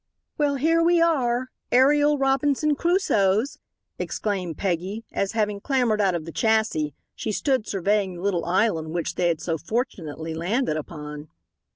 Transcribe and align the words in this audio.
"Well, 0.35 0.55
we 0.83 0.99
are 0.99 1.49
aerial 1.71 2.17
Robinson 2.17 2.73
Crusoes," 2.73 3.59
exclaimed 3.99 4.57
Peggy 4.57 5.05
as, 5.11 5.33
having 5.33 5.59
clambered 5.59 6.01
out 6.01 6.15
of 6.15 6.25
the 6.25 6.31
chassis, 6.31 6.95
she 7.13 7.31
stood 7.31 7.67
surveying 7.67 8.15
the 8.15 8.23
little 8.23 8.45
island 8.45 8.93
which 8.95 9.13
they 9.13 9.27
had 9.27 9.39
so 9.41 9.59
fortunately 9.59 10.33
landed 10.33 10.75
upon. 10.75 11.27